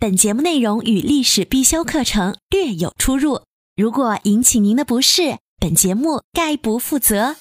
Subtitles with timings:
[0.00, 3.42] 本节目内容与历史必修课程略有出入，
[3.76, 7.36] 如果引起您的不适，本节目概不负责。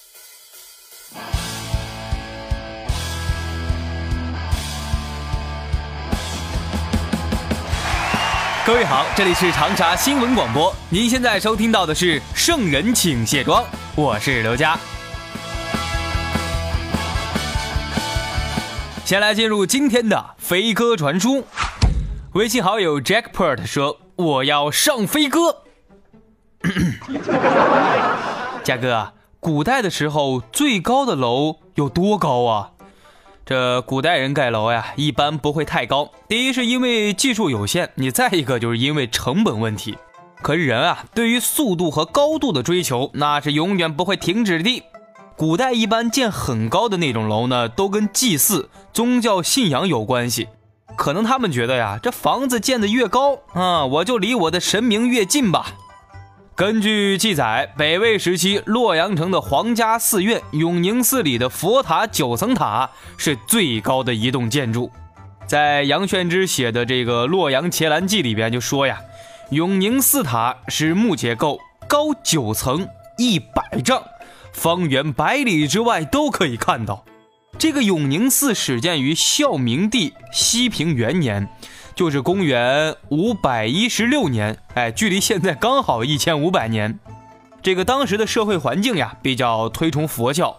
[8.66, 13.64] 各位好，这里是长沙新闻广播，您现在收听到的是《圣人请卸妆》，
[13.96, 14.78] 我是刘佳。
[19.06, 21.46] 先来进入今天的飞鸽传书。
[22.34, 25.64] 微信好友 Jackpot 说：“我要上飞哥。
[28.64, 32.72] ”嘉哥，古代的时候最高的楼有多高啊？
[33.48, 36.12] 这古代人盖楼呀，一般不会太高。
[36.28, 39.98] 第一是因为技术有限，你再一个就是因为成本问题。
[40.44, 44.84] 可是人啊，对于速度和高度的追求，那是永远不会停止的。
[45.36, 50.50] 古代一般建很高的那种楼呢，都跟祭祀、宗教信仰有关系。
[51.00, 55.68] 可能他们觉得呀，这房子建得越高啊，我就离我的神明越近吧。
[56.56, 64.92] 根据记载，北魏时期洛阳城的皇家寺院永宁寺里的佛塔九层塔是最高的一栋建筑。
[65.48, 69.00] 在杨宣之写的这个《洛阳伽蓝记》里边就说呀，
[69.52, 72.86] 永宁寺塔是木结构，高九层，
[73.18, 74.04] 一百丈，
[74.52, 77.06] 方圆百里之外都可以看到。
[77.60, 81.50] 这个永宁寺始建于孝明帝熙平元年，
[81.94, 84.58] 就是公元五百一十六年。
[84.76, 86.98] 哎，距离现在刚好一千五百年。
[87.62, 90.56] 这个当时的社会环境呀，比较推崇佛教。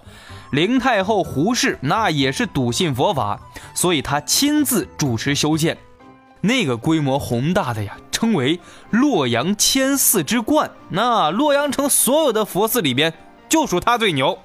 [0.52, 3.40] 灵太后胡氏那也是笃信佛法，
[3.74, 5.78] 所以他亲自主持修建。
[6.42, 10.70] 那个规模宏大的呀，称为洛阳千寺之冠。
[10.90, 13.14] 那洛阳城所有的佛寺里边，
[13.48, 14.38] 就属他最牛。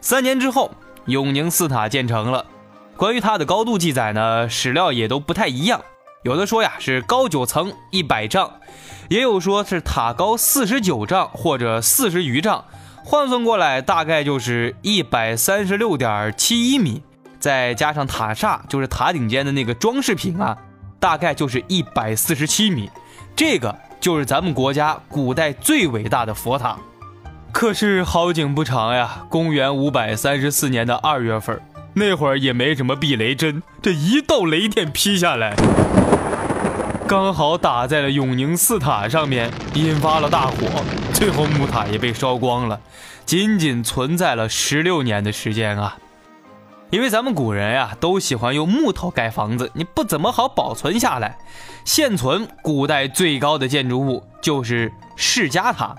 [0.00, 0.70] 三年之后。
[1.06, 2.44] 永宁寺塔建成了，
[2.96, 5.80] 关于它的高度记载呢，史料也都不太一样。
[6.24, 8.50] 有的说呀是高九层一百丈，
[9.08, 12.64] 也有说是塔高四十九丈或者四十余丈，
[13.04, 17.02] 换算过来大概就是一百三十六点七一米，
[17.38, 20.58] 再加上塔刹，就是塔顶尖的那个装饰品啊，
[20.98, 22.90] 大概就是一百四十七米。
[23.36, 26.76] 这个就是咱们国家古代最伟大的佛塔。
[27.58, 29.24] 可是好景不长呀！
[29.30, 31.58] 公元五百三十四年的二月份，
[31.94, 35.56] 那会儿也没什么避雷针，这一道雷电劈下来，
[37.08, 40.66] 刚好打在了永宁寺塔上面，引发了大火，
[41.14, 42.78] 最后木塔也被烧光了，
[43.24, 45.96] 仅仅存在了十六年的时间啊！
[46.90, 51.38] 因为咱们古人呀，都喜欢用木头盖房子，你不怎么好保存下来。
[51.86, 55.96] 现存古代最高的建筑物就是释迦塔。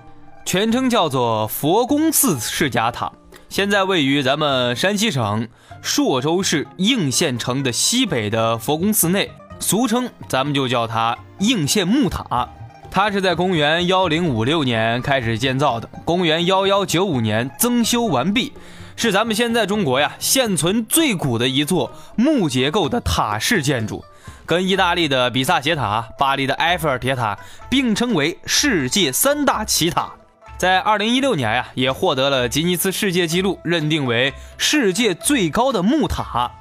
[0.47, 3.11] 全称叫做佛宫寺释迦塔，
[3.49, 5.45] 现在位于咱们山西省
[5.81, 12.47] 朔州市应县城的西北的佛宫寺内，俗称咱们就叫它应县木塔。
[12.89, 18.53] 它是在公元幺零五六年开始建造的，公元幺幺九五年增修完毕，
[18.95, 24.01] 是咱们现在中国呀现存最古的一座木结构的塔式建筑，
[24.45, 27.37] 跟意大利的比萨斜塔、巴黎的埃菲尔铁塔
[27.69, 30.09] 并称为世界三大奇塔。
[30.57, 36.51] 在二零一六年呀，也获得了吉尼斯世界纪录，认定为世界最高的木塔。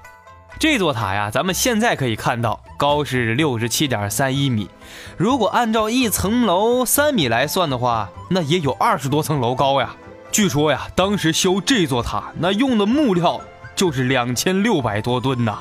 [0.58, 4.68] 这座塔呀，咱们现在可以看到，高是六十七点三一米。
[5.16, 9.96] 如果按照一层楼三米来算的话，那也有二十多层楼高呀。
[10.30, 13.40] 据说呀，当时修这座塔，那用的木料
[13.74, 15.58] 就是两千六百多吨呐，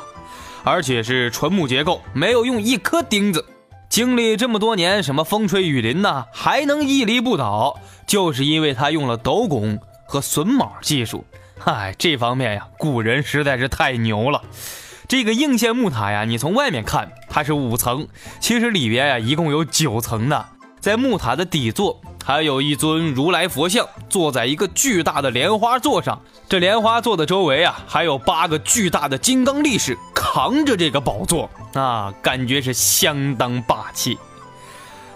[0.66, 3.46] 而且是纯木结构，没有用一颗钉子。
[3.90, 11.26] 经历这么多年，什么风吹雨淋呐，还能屹立不倒，就是因为他用了斗拱和榫卯技术。
[11.58, 14.41] 嗨，这方面呀，古人实在是太牛了。
[15.08, 18.08] 这个应县木塔呀，你从外面看它是五层，
[18.40, 20.46] 其实里边呀一共有九层呢。
[20.82, 22.02] 在木塔的底座。
[22.25, 26.19] 还有一尊如来佛像坐在一个巨大的莲花座上，
[26.49, 34.17] 这莲花座的周围啊，还有八个巨大的金刚力士扛着这个宝座啊，感觉是相当霸气。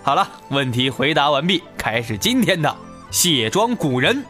[0.04, 2.76] 好了，问题回答完毕，开始今天的
[3.10, 4.24] 卸妆古人。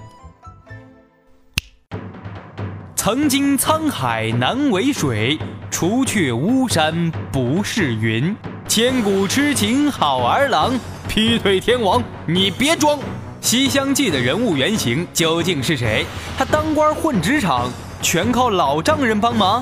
[2.96, 5.38] 曾经沧海难为水，
[5.70, 8.34] 除却巫山不是云。
[8.70, 10.72] 千古痴情好儿郎。
[11.20, 12.98] 劈腿天王，你别装！
[13.42, 16.06] 《西厢记》的人物原型究竟是谁？
[16.38, 17.70] 他当官混职场，
[18.02, 19.62] 全靠老丈人帮忙？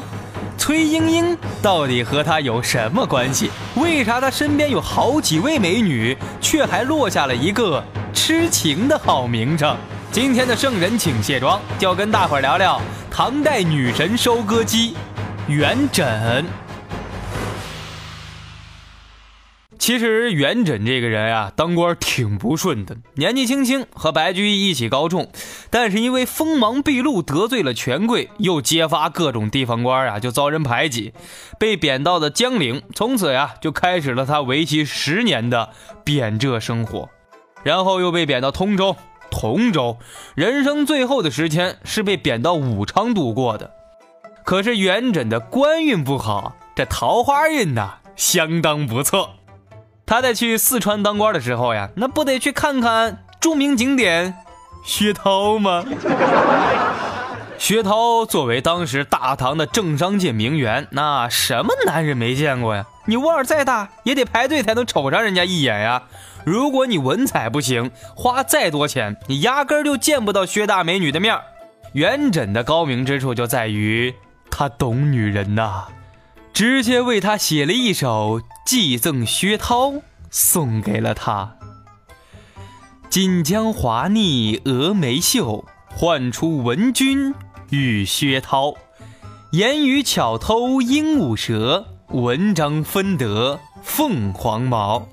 [0.55, 3.49] 崔莺莺到底和他有什么关系？
[3.73, 7.83] 为啥他身边有好几位美女，却还落下了一个
[8.13, 9.75] 痴情的好名声？
[10.11, 12.79] 今天的圣人请卸妆，就跟大伙聊聊
[13.09, 14.93] 唐代女神收割机
[15.47, 16.45] 元稹。
[19.87, 22.97] 其实元稹这个人呀，当官挺不顺的。
[23.15, 25.31] 年纪轻轻和白居易一起高中，
[25.69, 31.13] 但是因为锋芒毕露，得罪了权贵，又揭发各种地方官啊，就遭人排挤，
[31.57, 32.81] 被贬到了江陵。
[32.93, 35.69] 从此呀，就开始了他为期十年的
[36.03, 37.07] 贬谪生活。
[37.63, 38.97] 然后又被贬到通州、
[39.31, 39.99] 同州，
[40.35, 43.71] 人生最后的时间是被贬到武昌度过的。
[44.43, 49.35] 可是元稹的官运不好，这桃花运呐，相当不错。
[50.07, 54.33] 他在去四川当官的时候呀，那不得去看看著名景点
[54.85, 55.83] 薛涛吗？
[57.57, 62.85] 薛涛作为当时大唐的政商界名媛，那什么男人没见过呀？
[63.05, 66.03] 你腕儿再大，也得排队才能瞅上人家一眼呀。
[66.45, 71.41] 如果你文采不行，花再多钱，你压根儿就见不到薛大美女的面儿。
[71.91, 74.15] 元稹的高明之处就在于
[74.49, 75.87] 他懂女人呐。
[76.53, 79.93] 直接为他写了一首寄赠薛涛，
[80.31, 81.55] 送给了他。
[83.09, 85.65] 锦江华腻峨眉秀，
[85.95, 87.33] 唤出文君
[87.69, 88.73] 与薛涛。
[89.51, 95.07] 言语巧偷鹦鹉舌，文章分得凤凰毛。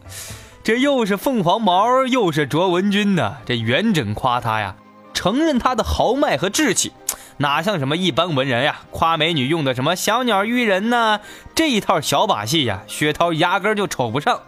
[0.64, 3.36] 这又是凤凰毛，又是卓文君呢。
[3.46, 4.76] 这元稹夸他呀，
[5.12, 6.92] 承认他的豪迈和志气。
[7.38, 8.82] 哪像什么一般文人呀？
[8.90, 11.20] 夸美女用的什么小鸟依人呢？
[11.54, 14.40] 这一套小把戏呀，薛涛压根就瞅不上。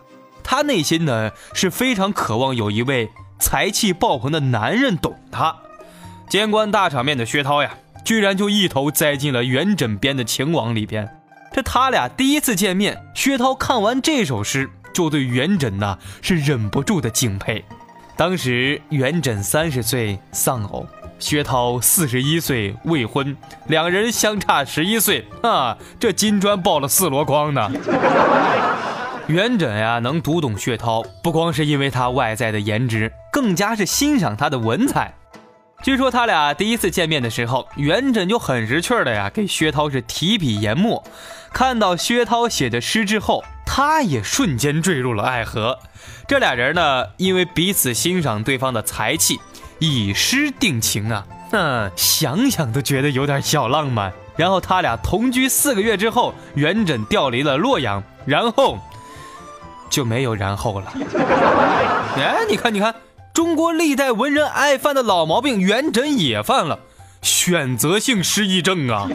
[0.45, 3.11] 他内心呢是非常渴望有一位
[3.41, 5.57] 才气爆棚的男人懂他。
[6.29, 7.75] 见惯大场面的薛涛呀，
[8.05, 11.09] 居然就一头栽进了元稹编的情网里边。
[11.53, 17.65] 这他俩第一次见面，薛涛看完这首诗，就对元稹呐是忍不住的敬佩。
[18.17, 20.87] 当时元稹三十岁丧偶。
[21.19, 23.37] 薛涛四十一岁未婚，
[23.67, 25.77] 两人相差十一岁啊！
[25.99, 27.71] 这金砖爆了四箩筐呢。
[29.27, 35.15] 元稹呀，能读懂薛涛，不光是因为他外在的颜值，更加是欣赏他的文采。
[35.83, 41.03] 据说他俩第一次见面的时候，元稹就很识趣的呀，给薛涛是提笔研墨。
[41.53, 45.79] 看到薛涛写的诗之后，他也瞬间坠入了爱河。
[46.29, 49.39] 这俩人呢，因为彼此欣赏对方的才气。
[49.79, 54.13] 以诗定情啊，那想想都觉得有点小浪漫。
[54.37, 58.79] 然后他俩同居四个月之后，元稹调离了洛阳，然后
[59.89, 60.93] 就没有然后了。
[62.17, 62.95] 哎，你看，你看，
[63.33, 66.81] 中国历代文人爱犯的老毛病，元稹也犯了，
[67.23, 69.09] 选择性失忆症啊。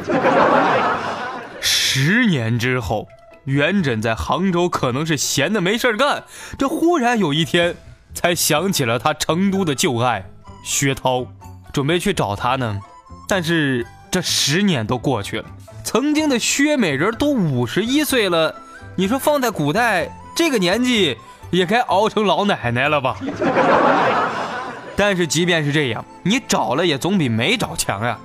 [1.59, 3.07] 十年之后，
[3.43, 6.23] 元稹在杭州可能是闲的没事干，
[6.57, 7.75] 这忽然有一天，
[8.15, 10.25] 才想起了他成都的旧爱。
[10.63, 11.25] 薛涛
[11.73, 12.79] 准备去找他呢，
[13.27, 15.45] 但是这十年都过去了，
[15.83, 18.53] 曾经的薛美人都五十一岁了，
[18.95, 21.17] 你说放在古代这个年纪
[21.49, 23.17] 也该熬成老奶奶了吧？
[24.95, 28.19] 但是即便是这样，你找了也总比没找强呀。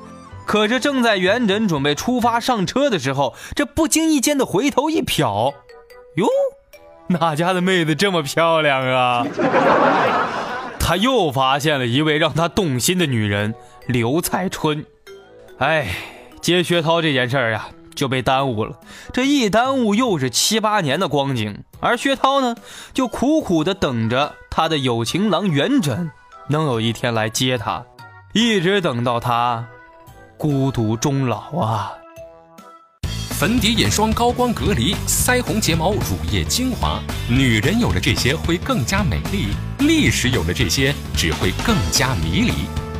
[0.44, 5.54] 可是正在元稹准备出发上车的时候，这不经意间的回头一瞟，
[6.16, 6.26] 哟，
[7.08, 9.26] 哪家的妹子这么漂亮啊？
[10.88, 13.56] 他又发现了一位让他动心的女人
[13.88, 14.86] 刘彩春，
[15.58, 15.96] 哎，
[16.40, 18.78] 接薛涛这件事儿呀就被耽误了。
[19.12, 22.54] 这一耽误又是七八年的光景，而薛涛呢
[22.94, 26.10] 就苦苦的等着他的有情郎元稹
[26.46, 27.84] 能有一天来接他，
[28.32, 29.66] 一直等到他
[30.38, 31.94] 孤独终老啊。
[33.38, 39.48] 粉底、眼霜、高光隔离、腮红、睫毛、乳液、精华，女人有了这些会更加美丽，
[39.80, 42.52] 历史有了这些只会更加迷离。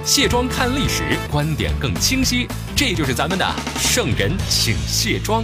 [0.04, 5.42] 卸妆看历史，观点更清晰，这就是咱们的圣人请卸妆。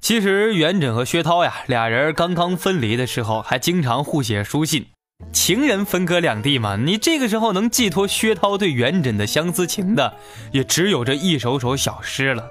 [0.00, 4.86] 其实元稹和薛涛呀，俩人刚刚分离的时候，还经常互写书信。
[5.32, 10.14] 情人分隔两地嘛，你这个时候能寄托薛涛对元稹的相思情的，
[10.52, 12.48] 也只有这一首首小诗了。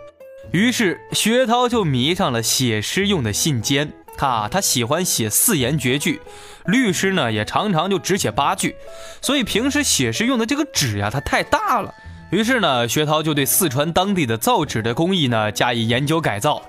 [0.51, 6.21] 于是薛涛就迷上了写诗用的信笺，他他喜欢写四言绝句，
[6.65, 8.75] 律诗呢也常常就只写八句，
[9.21, 11.93] 所以平时写诗用的这个纸呀，它太大了。
[12.29, 16.61] 于是呢，薛涛就对四川当地的造纸的工艺呢加以研究改造，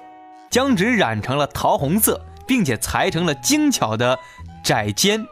[0.49, 4.19] 将纸染成了桃红色，并且裁成了精巧的。
[4.65, 5.23] 窄笺，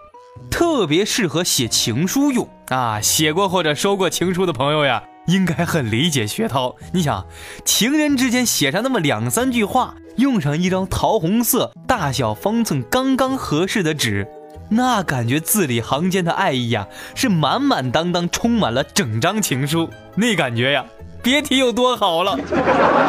[0.51, 3.01] 特别适合写情书用啊！
[3.01, 6.77] 写过或者收过情书的朋友呀，应该很理解薛涛。
[6.93, 7.27] 你想，
[7.65, 14.27] 情人之间写上那么两三句话，用上一张桃红色、大小方寸刚刚合适的纸，
[14.71, 20.85] 那感觉字里行间的爱意呀，是满满当当充满了整张情书，那感觉呀，
[21.23, 22.39] 别提有多好了。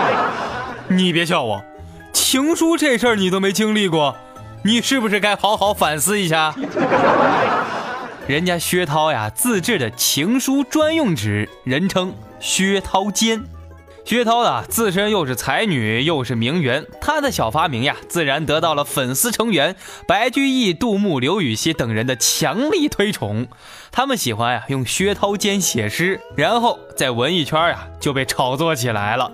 [0.90, 1.64] 你别笑我。
[2.12, 4.16] 情书这事儿你都没经历过，
[4.66, 6.56] 你是不是该好好反思一下？
[8.28, 13.44] 人家薛涛呀，自制的情书专用纸，人称薛涛笺。
[14.06, 19.76] 薛涛啊，自身又是才女，又是名媛，她的小发明呀，自然得到了粉丝成员
[20.08, 23.48] 白居易、杜牧、刘禹锡等人的强力推崇。
[23.92, 29.30] 他们喜欢呀，用薛涛笺写诗，然后在文艺圈呀就被炒作起来了。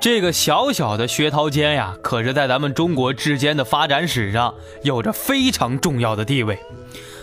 [0.00, 6.58] 这个小小的薛涛笺呀，可是在咱们中国制笺的发展史上有着非常重要的地位。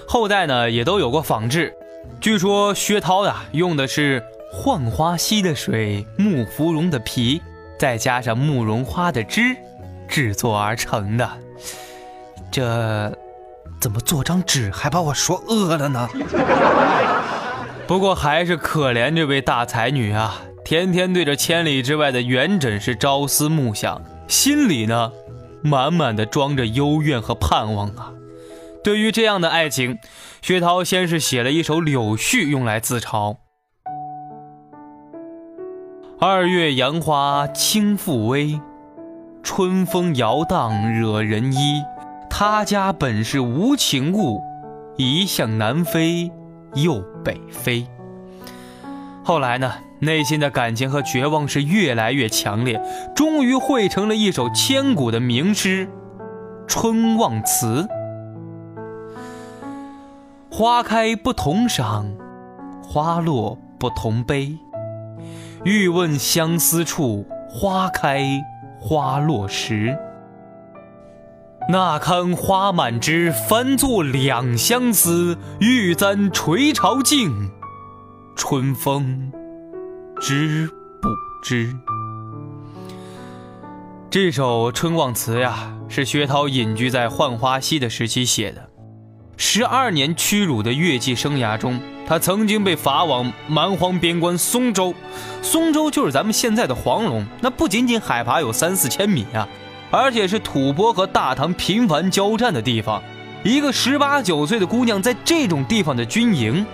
[0.08, 1.74] 后代呢也都有过仿制。
[2.22, 7.42] 据说薛涛呀用的是浣花溪的水、木芙蓉的皮，
[7.80, 9.56] 再加上慕容花的汁，
[10.08, 11.28] 制作而成的。
[12.52, 13.12] 这
[13.82, 16.08] 怎么做张纸还把我说饿了呢？
[17.88, 20.42] 不过还是可怜这位大才女啊。
[20.68, 25.14] 天天对着千里之外的元稹是朝思暮想，心里呢，
[25.64, 28.12] 满满的装着幽怨和盼望啊。
[28.84, 29.98] 对于这样的爱情，
[30.42, 33.38] 薛涛先是写了一首柳絮用来自嘲
[36.20, 38.60] ：“二月杨花轻复微，
[39.42, 41.82] 春风摇荡惹人衣。
[42.30, 44.42] 他家本是无情物，
[44.98, 46.30] 一向南飞
[46.74, 47.88] 又北飞。”
[49.24, 49.74] 后来呢？
[50.00, 52.82] 内心的感情和绝望是越来越强烈，
[53.16, 55.88] 终于汇成了一首千古的名诗
[56.68, 57.88] 《春望词》。
[60.52, 62.12] 花开不同赏，
[62.84, 64.58] 花落不同悲。
[65.64, 68.44] 欲问相思处，花开
[68.80, 69.98] 花落时。
[71.70, 75.38] 那堪花满枝，翻作两相思。
[75.60, 77.52] 玉簪垂朝镜，
[78.36, 79.32] 春风。
[80.20, 80.68] 知
[81.00, 81.10] 不
[81.44, 81.76] 知？
[84.10, 88.68] 这首《春望词》呀，是薛涛隐居在浣花溪的时期写的。
[89.38, 94.96] 十二年屈辱的越妓生涯中，他曾经被罚往蛮荒边关松州。
[95.44, 99.48] 松州就是咱们现在的黄龙，那不仅仅海拔有三四千米啊，
[99.92, 103.04] 而且是吐蕃和大唐频繁交战的地方。
[103.44, 106.66] 一个十八九岁的姑娘在这种地方的军营，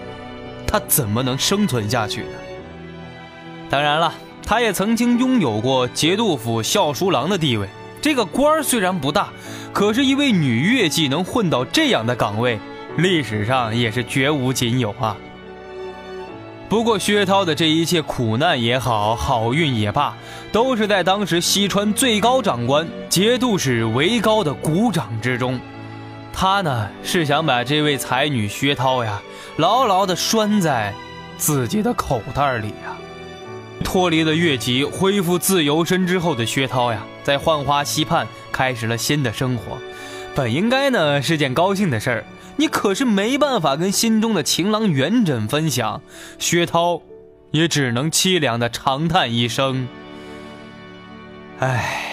[0.66, 2.28] 她怎么能生存下去呢？
[3.70, 4.14] 当然了，
[4.46, 7.68] 他也曾经拥有过节度府校书郎的地位。
[8.02, 9.30] 这个官儿虽然不大，
[9.72, 12.60] 可是，一位女乐伎能混到这样的岗位，
[12.98, 15.16] 历史上也是绝无仅有啊。
[16.68, 20.16] 不过，薛涛的这一切苦难也好，好运也罢，
[20.52, 25.60] 都是在当时西川最高长官节度使韦高的鼓掌之中。
[26.34, 29.22] 他呢，是想把这位才女薛涛呀，
[29.56, 30.94] 牢牢地拴在
[31.38, 32.98] 自己的口袋里呀。
[33.84, 39.78] 脱离了越级，恢复自由身之后的薛涛呀，在浣花溪畔开始了新的生活。
[40.34, 42.26] 本应该呢是件高兴的事儿，
[42.58, 46.02] 你可是没办法跟心中的情郎元稹分享。
[46.40, 47.02] 薛涛
[47.52, 49.88] 也只能凄凉的长叹一声
[51.60, 52.10] ：“唉。”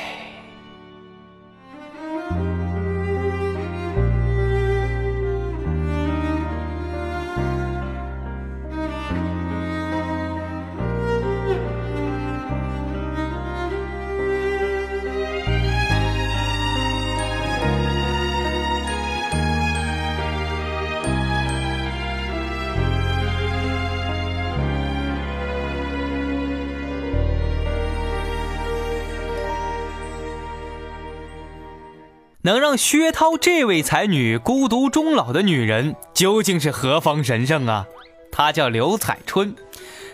[32.42, 37.84] 能让薛涛这位才女孤独终老的女人究竟是何方神圣啊？
[38.32, 39.54] 她叫刘彩春，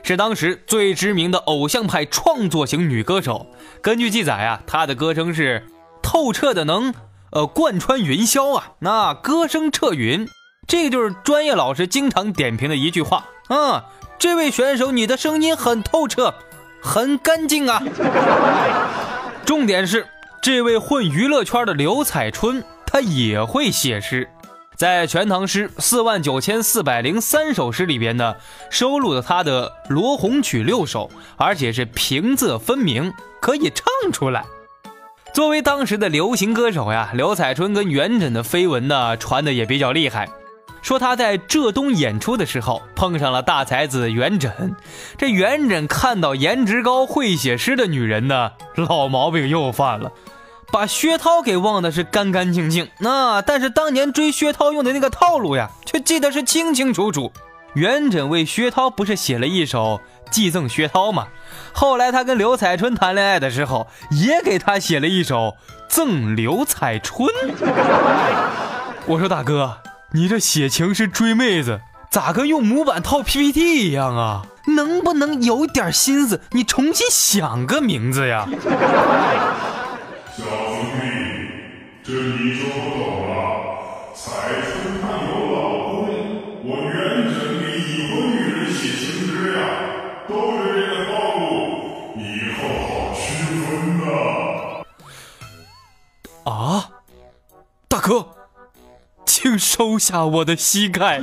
[0.02, 3.46] 是当时最知名的偶像派创作型女歌手。
[3.80, 5.68] 根据记载啊，她的歌声是
[6.02, 6.92] 透彻的，能
[7.30, 10.28] 呃贯穿云霄啊，那歌声彻云。
[10.66, 13.84] 这个就是专业老师经常点评的一句话啊。
[14.18, 16.34] 这位选手，你的声音很透彻，
[16.82, 17.80] 很干净啊。
[19.44, 20.08] 重点是。
[20.42, 24.28] 这位混娱乐圈的刘彩春，她也会写诗，
[24.76, 28.36] 在《全唐诗》四万九千四百零三首诗里边呢，
[28.70, 34.44] 收录了她的《罗红曲》六首，而且是平仄分明，可以唱出来。
[35.34, 40.28] 作为当时的流行歌手呀，刘彩春跟元稹的绯闻呢传的也比较厉害，
[40.86, 44.76] 说他在浙东演出的时候碰上了大才子元稹，
[45.18, 50.12] 这元稹看到颜值高会写诗的女人呢，老毛病又犯了，
[50.70, 57.32] 把薛涛给忘的是干干净净，那但是当年追薛涛用的那个套路呀，却记得是清清楚楚。
[57.74, 60.00] 元稹为薛涛不是写了一首
[60.30, 61.26] 寄赠薛涛吗？
[61.72, 65.56] 后来他跟刘彩春谈恋爱的时候，也给他写了一首
[65.88, 67.28] 赠刘彩春。
[69.06, 69.78] 我说大哥，
[70.12, 74.46] 你这写情诗追妹子，咋跟用模板套 PPT 一样啊？
[74.76, 76.40] 能不能有点心思？
[76.50, 78.48] 你重新想个名字呀！
[80.36, 81.06] 小兄弟，
[82.02, 83.34] 这你就不懂了。
[84.14, 84.22] 彩
[84.60, 86.08] 春她有老公，
[86.64, 86.94] 我元
[87.30, 89.58] 稹给已婚女人写情诗呀，
[90.28, 91.44] 都是这个套路，
[92.16, 92.20] 以
[92.56, 92.58] 后
[92.88, 93.22] 好区
[93.66, 94.04] 分呐。
[96.44, 96.50] 啊，
[99.38, 101.20] 请收下我的膝盖。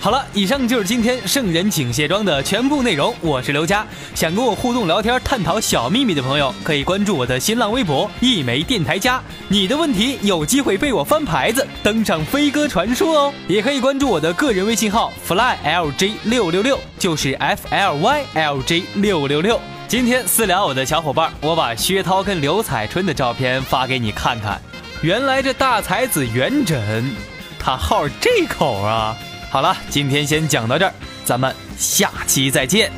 [0.00, 3.14] 好了，以上就是今天圣人请卸妆的全部内容。
[3.20, 9.22] 我是刘佳，想跟我互动聊天、探讨小秘密的朋友，可以关注我的新浪微博“一枚电台家”。
[9.48, 13.30] 你的问题有机会被我翻牌子，登上飞鸽传书哦。
[13.46, 19.60] 也可以关注我的个人微信号 flylj 六六六，就是 f l y l j 六六六。
[19.86, 24.58] 今天私聊我的小伙伴，我把薛涛跟刘彩春的照片发给你看看。
[25.02, 27.04] 原来这大才子元稹，
[27.58, 29.16] 他好这口啊！
[29.50, 30.92] 好了，今天先讲到这儿，
[31.24, 32.90] 咱们下期再见。